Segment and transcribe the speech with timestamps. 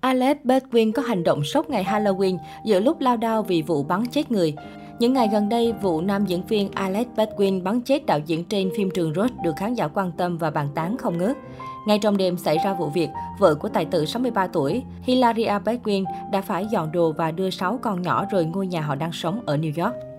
[0.00, 4.06] Alex Baldwin có hành động sốc ngày Halloween giữa lúc lao đao vì vụ bắn
[4.06, 4.54] chết người.
[4.98, 8.70] Những ngày gần đây, vụ nam diễn viên Alex Baldwin bắn chết đạo diễn trên
[8.76, 11.36] phim Trường Road được khán giả quan tâm và bàn tán không ngớt.
[11.86, 13.08] Ngay trong đêm xảy ra vụ việc,
[13.38, 17.78] vợ của tài tử 63 tuổi, Hilaria Baldwin đã phải dọn đồ và đưa 6
[17.82, 20.09] con nhỏ rời ngôi nhà họ đang sống ở New York.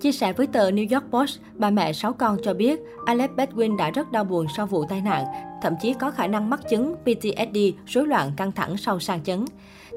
[0.00, 3.76] Chia sẻ với tờ New York Post, bà mẹ 6 con cho biết Alex Baldwin
[3.76, 5.24] đã rất đau buồn sau vụ tai nạn,
[5.62, 9.44] thậm chí có khả năng mắc chứng PTSD, rối loạn căng thẳng sau sang chấn.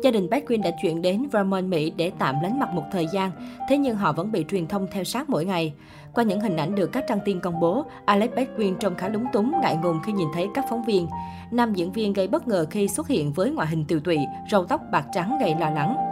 [0.04, 3.32] Gia đình Baldwin đã chuyển đến Vermont, Mỹ để tạm lánh mặt một thời gian,
[3.70, 5.74] thế nhưng họ vẫn bị truyền thông theo sát mỗi ngày.
[6.14, 9.26] Qua những hình ảnh được các trang tin công bố, Alex Baldwin trông khá lúng
[9.34, 11.08] túng, ngại ngùng khi nhìn thấy các phóng viên.
[11.52, 14.18] Nam diễn viên gây bất ngờ khi xuất hiện với ngoại hình tiều tụy,
[14.52, 16.09] râu tóc bạc trắng gây lo lắng.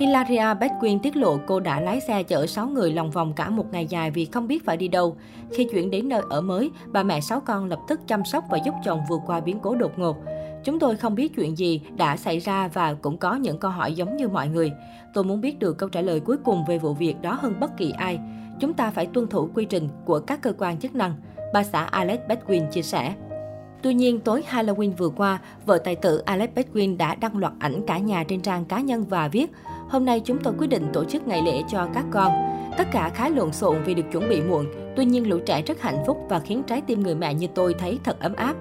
[0.00, 3.64] Hilaria Baldwin tiết lộ cô đã lái xe chở 6 người lòng vòng cả một
[3.72, 5.16] ngày dài vì không biết phải đi đâu.
[5.52, 8.58] Khi chuyển đến nơi ở mới, bà mẹ 6 con lập tức chăm sóc và
[8.58, 10.16] giúp chồng vượt qua biến cố đột ngột.
[10.64, 13.92] Chúng tôi không biết chuyện gì đã xảy ra và cũng có những câu hỏi
[13.92, 14.72] giống như mọi người.
[15.14, 17.76] Tôi muốn biết được câu trả lời cuối cùng về vụ việc đó hơn bất
[17.76, 18.18] kỳ ai.
[18.60, 21.14] Chúng ta phải tuân thủ quy trình của các cơ quan chức năng,
[21.52, 23.14] bà xã Alex Baldwin chia sẻ.
[23.82, 27.86] Tuy nhiên, tối Halloween vừa qua, vợ tài tử Alex Baldwin đã đăng loạt ảnh
[27.86, 29.50] cả nhà trên trang cá nhân và viết
[29.90, 32.32] Hôm nay chúng tôi quyết định tổ chức ngày lễ cho các con.
[32.78, 34.66] Tất cả khá lộn xộn vì được chuẩn bị muộn,
[34.96, 37.74] tuy nhiên lũ trẻ rất hạnh phúc và khiến trái tim người mẹ như tôi
[37.74, 38.54] thấy thật ấm áp.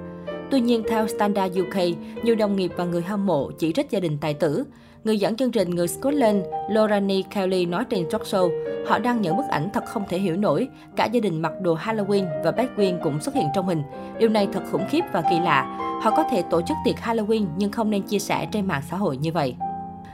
[0.52, 1.76] Tuy nhiên, theo Standard UK,
[2.24, 4.64] nhiều đồng nghiệp và người hâm mộ chỉ trích gia đình tài tử.
[5.04, 8.50] Người dẫn chương trình người Scotland Lorraine Kelly nói trên talk show,
[8.88, 10.68] họ đăng những bức ảnh thật không thể hiểu nổi.
[10.96, 13.82] Cả gia đình mặc đồ Halloween và Baldwin cũng xuất hiện trong hình.
[14.20, 15.80] Điều này thật khủng khiếp và kỳ lạ.
[16.04, 18.98] Họ có thể tổ chức tiệc Halloween nhưng không nên chia sẻ trên mạng xã
[18.98, 19.56] hội như vậy.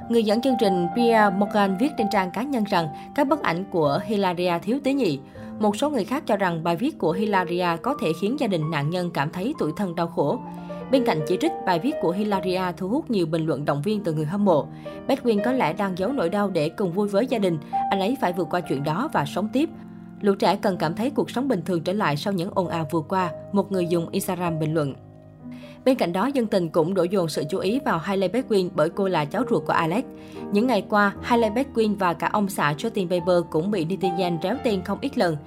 [0.09, 3.63] Người dẫn chương trình Pierre Morgan viết trên trang cá nhân rằng các bức ảnh
[3.71, 5.19] của Hilaria thiếu tế nhị.
[5.59, 8.71] Một số người khác cho rằng bài viết của Hilaria có thể khiến gia đình
[8.71, 10.39] nạn nhân cảm thấy tủi thân đau khổ.
[10.91, 14.03] Bên cạnh chỉ trích, bài viết của Hilaria thu hút nhiều bình luận động viên
[14.03, 14.67] từ người hâm mộ.
[15.07, 17.57] Bedwin có lẽ đang giấu nỗi đau để cùng vui với gia đình.
[17.89, 19.69] Anh ấy phải vượt qua chuyện đó và sống tiếp.
[20.21, 22.87] Lũ trẻ cần cảm thấy cuộc sống bình thường trở lại sau những ồn ào
[22.91, 24.93] vừa qua, một người dùng Instagram bình luận.
[25.85, 28.89] Bên cạnh đó, dân tình cũng đổ dồn sự chú ý vào Hailey Baldwin bởi
[28.89, 30.03] cô là cháu ruột của Alex.
[30.51, 34.55] Những ngày qua, Hailey Baldwin và cả ông xã Justin Bieber cũng bị netizen réo
[34.63, 35.37] tên không ít lần.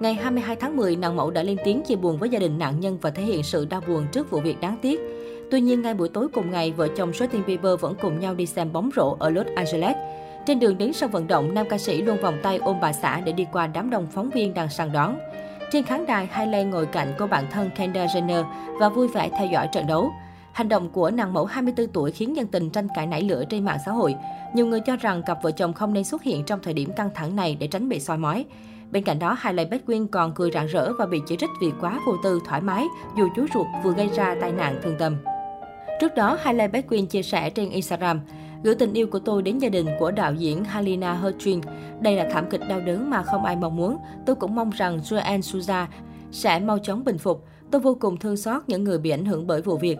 [0.00, 2.80] Ngày 22 tháng 10, nàng mẫu đã lên tiếng chia buồn với gia đình nạn
[2.80, 5.00] nhân và thể hiện sự đau buồn trước vụ việc đáng tiếc.
[5.50, 8.46] Tuy nhiên, ngay buổi tối cùng ngày, vợ chồng Justin Bieber vẫn cùng nhau đi
[8.46, 9.96] xem bóng rổ ở Los Angeles.
[10.46, 13.20] Trên đường đến sân vận động, nam ca sĩ luôn vòng tay ôm bà xã
[13.20, 15.18] để đi qua đám đông phóng viên đang săn đón.
[15.70, 18.44] Trên khán đài, Hailey ngồi cạnh cô bạn thân Kendall Jenner
[18.80, 20.12] và vui vẻ theo dõi trận đấu.
[20.52, 23.64] Hành động của nàng mẫu 24 tuổi khiến dân tình tranh cãi nảy lửa trên
[23.64, 24.14] mạng xã hội.
[24.54, 27.10] Nhiều người cho rằng cặp vợ chồng không nên xuất hiện trong thời điểm căng
[27.14, 28.44] thẳng này để tránh bị soi mói.
[28.90, 32.00] Bên cạnh đó, Hailey Baldwin còn cười rạng rỡ và bị chỉ trích vì quá
[32.06, 32.86] vô tư, thoải mái,
[33.18, 35.16] dù chú ruột vừa gây ra tai nạn thương tâm.
[36.00, 38.20] Trước đó, Hailey Baldwin chia sẻ trên Instagram,
[38.62, 41.60] gửi tình yêu của tôi đến gia đình của đạo diễn Halina Hutchin.
[42.00, 43.96] Đây là thảm kịch đau đớn mà không ai mong muốn.
[44.26, 45.86] Tôi cũng mong rằng Joanne Souza
[46.30, 47.44] sẽ mau chóng bình phục.
[47.70, 49.98] Tôi vô cùng thương xót những người bị ảnh hưởng bởi vụ việc.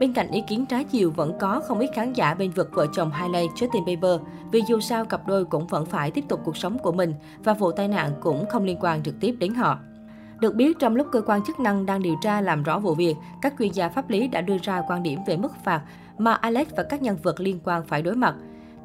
[0.00, 2.86] Bên cạnh ý kiến trái chiều vẫn có không ít khán giả bên vực vợ
[2.92, 4.20] chồng Hailey, Justin Bieber,
[4.52, 7.14] vì dù sao cặp đôi cũng vẫn phải tiếp tục cuộc sống của mình
[7.44, 9.78] và vụ tai nạn cũng không liên quan trực tiếp đến họ.
[10.40, 13.16] Được biết, trong lúc cơ quan chức năng đang điều tra làm rõ vụ việc,
[13.42, 15.80] các chuyên gia pháp lý đã đưa ra quan điểm về mức phạt
[16.18, 18.34] mà Alex và các nhân vật liên quan phải đối mặt.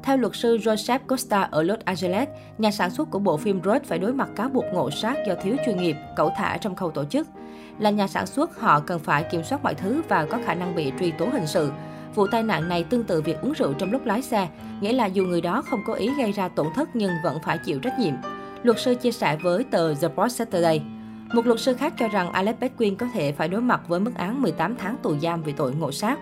[0.02, 2.28] Theo luật sư Joseph Costa ở Los Angeles,
[2.58, 5.34] nhà sản xuất của bộ phim Road phải đối mặt cáo buộc ngộ sát do
[5.42, 7.28] thiếu chuyên nghiệp, cẩu thả trong khâu tổ chức.
[7.78, 10.74] Là nhà sản xuất, họ cần phải kiểm soát mọi thứ và có khả năng
[10.74, 11.70] bị truy tố hình sự.
[12.14, 14.48] Vụ tai nạn này tương tự việc uống rượu trong lúc lái xe,
[14.80, 17.58] nghĩa là dù người đó không có ý gây ra tổn thất nhưng vẫn phải
[17.58, 18.14] chịu trách nhiệm.
[18.62, 20.82] Luật sư chia sẻ với tờ The Post Saturday.
[21.32, 24.14] Một luật sư khác cho rằng Alex Baldwin có thể phải đối mặt với mức
[24.14, 26.18] án 18 tháng tù giam vì tội ngộ sát.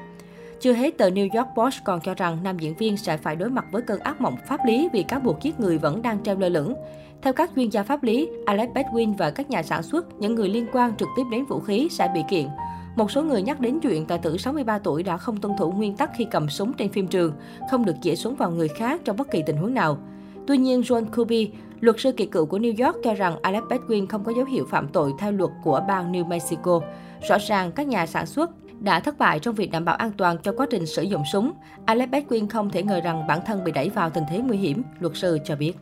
[0.60, 3.50] Chưa hết, tờ New York Post còn cho rằng nam diễn viên sẽ phải đối
[3.50, 6.38] mặt với cơn ác mộng pháp lý vì cáo buộc giết người vẫn đang treo
[6.38, 6.74] lơ lửng.
[7.22, 10.48] Theo các chuyên gia pháp lý, Alex Baldwin và các nhà sản xuất, những người
[10.48, 12.48] liên quan trực tiếp đến vũ khí sẽ bị kiện.
[12.96, 15.96] Một số người nhắc đến chuyện tài tử 63 tuổi đã không tuân thủ nguyên
[15.96, 17.32] tắc khi cầm súng trên phim trường,
[17.70, 19.99] không được chĩa súng vào người khác trong bất kỳ tình huống nào.
[20.46, 21.50] Tuy nhiên, John Kirby,
[21.80, 24.66] luật sư kỳ cựu của New York cho rằng Alex Baldwin không có dấu hiệu
[24.70, 26.80] phạm tội theo luật của bang New Mexico.
[27.28, 28.50] Rõ ràng, các nhà sản xuất
[28.80, 31.52] đã thất bại trong việc đảm bảo an toàn cho quá trình sử dụng súng.
[31.84, 34.82] Alex Baldwin không thể ngờ rằng bản thân bị đẩy vào tình thế nguy hiểm,
[35.00, 35.72] luật sư cho biết.